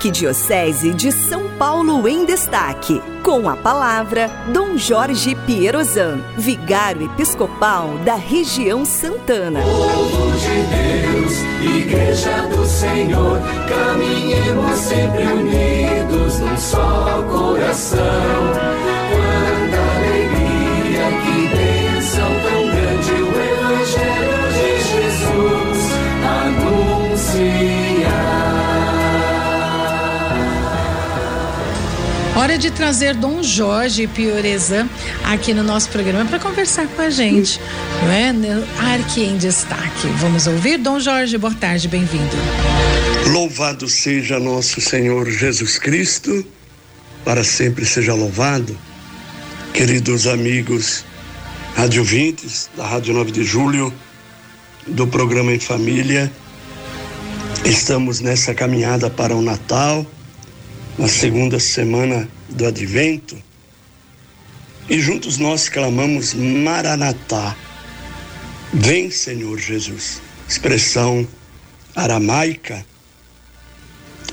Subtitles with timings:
[0.00, 3.02] Arquidiocese de São Paulo em Destaque.
[3.22, 9.60] Com a palavra, Dom Jorge Pierozan, vigário episcopal da região Santana.
[9.60, 18.29] Povo de Deus, Igreja do Senhor, caminhemos sempre unidos num só coração.
[32.40, 34.88] Hora de trazer Dom Jorge Piorezan
[35.24, 37.60] aqui no nosso programa para conversar com a gente,
[38.02, 38.32] não é?
[38.78, 40.06] Arque em Destaque.
[40.16, 40.78] Vamos ouvir?
[40.78, 42.34] Dom Jorge, boa tarde, bem-vindo.
[43.30, 46.42] Louvado seja nosso Senhor Jesus Cristo,
[47.26, 48.74] para sempre seja louvado.
[49.74, 51.04] Queridos amigos
[51.76, 53.92] radiovintes da Rádio 9 de Julho,
[54.86, 56.32] do programa Em Família,
[57.66, 60.06] estamos nessa caminhada para o Natal,
[60.98, 63.36] na segunda semana do Advento,
[64.88, 67.56] e juntos nós clamamos Maranatá.
[68.72, 70.20] Vem, Senhor Jesus.
[70.48, 71.26] Expressão
[71.94, 72.84] aramaica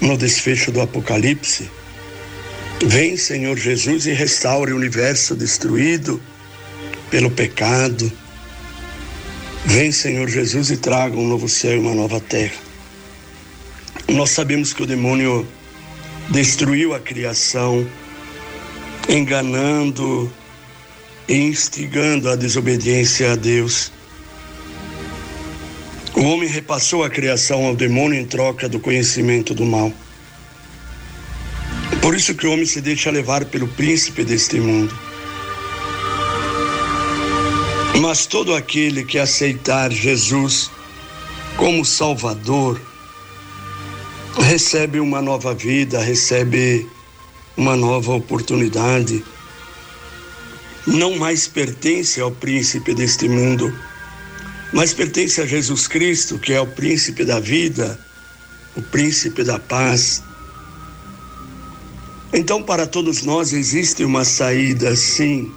[0.01, 1.69] no desfecho do Apocalipse.
[2.83, 6.21] Vem, Senhor Jesus, e restaure o universo destruído
[7.09, 8.11] pelo pecado.
[9.65, 12.57] Vem, Senhor Jesus, e traga um novo céu e uma nova terra.
[14.07, 15.47] Nós sabemos que o demônio
[16.29, 17.87] destruiu a criação,
[19.07, 20.31] enganando
[21.27, 23.91] e instigando a desobediência a Deus.
[26.15, 29.91] O homem repassou a criação ao demônio em troca do conhecimento do mal.
[32.01, 34.97] Por isso que o homem se deixa levar pelo príncipe deste mundo.
[38.01, 40.71] Mas todo aquele que aceitar Jesus
[41.55, 42.79] como Salvador
[44.41, 46.87] recebe uma nova vida, recebe
[47.55, 49.23] uma nova oportunidade.
[50.85, 53.73] Não mais pertence ao príncipe deste mundo,
[54.71, 57.99] mas pertence a Jesus Cristo, que é o príncipe da vida,
[58.75, 60.23] o príncipe da paz.
[62.31, 65.51] Então, para todos nós existe uma saída, sim.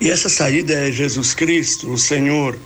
[0.00, 2.58] E essa saída é Jesus Cristo, o Senhor,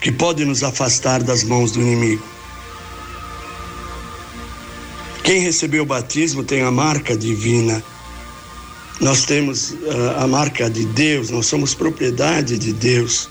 [0.00, 2.22] que pode nos afastar das mãos do inimigo.
[5.24, 7.82] Quem recebeu o batismo tem a marca divina.
[9.00, 13.28] Nós temos uh, a marca de Deus, nós somos propriedade de Deus.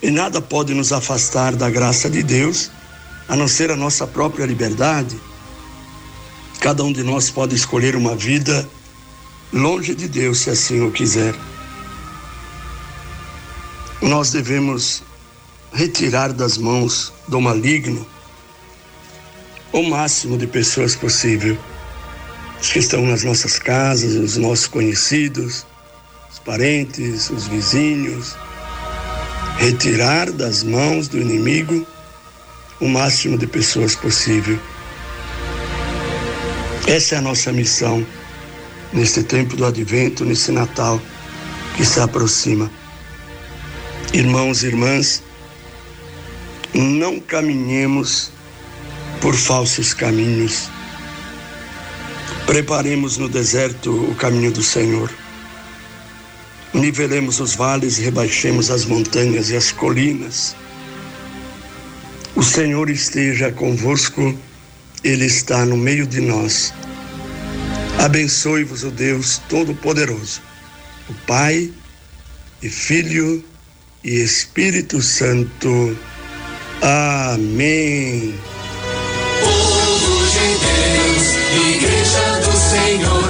[0.00, 2.70] E nada pode nos afastar da graça de Deus,
[3.28, 5.18] a não ser a nossa própria liberdade.
[6.60, 8.68] Cada um de nós pode escolher uma vida
[9.52, 11.34] longe de Deus, se assim o quiser.
[14.00, 15.02] Nós devemos
[15.72, 18.06] retirar das mãos do maligno
[19.72, 21.58] o máximo de pessoas possível.
[22.60, 25.66] Os que estão nas nossas casas, os nossos conhecidos,
[26.30, 28.36] os parentes, os vizinhos.
[29.58, 31.84] Retirar das mãos do inimigo
[32.80, 34.58] o máximo de pessoas possível.
[36.86, 38.06] Essa é a nossa missão
[38.92, 41.00] neste tempo do advento, nesse Natal
[41.76, 42.70] que se aproxima.
[44.18, 45.22] Irmãos e irmãs,
[46.74, 48.32] não caminhemos
[49.20, 50.68] por falsos caminhos.
[52.44, 55.08] Preparemos no deserto o caminho do Senhor.
[56.74, 60.56] Nivelemos os vales e rebaixemos as montanhas e as colinas.
[62.34, 64.36] O Senhor esteja convosco,
[65.04, 66.74] Ele está no meio de nós.
[68.00, 70.42] Abençoe-vos o Deus Todo-Poderoso,
[71.08, 71.70] o Pai
[72.60, 73.57] e Filho e
[74.04, 75.96] e Espírito Santo.
[76.82, 78.34] Amém.
[79.40, 83.27] Povo de Deus, Igreja do Senhor.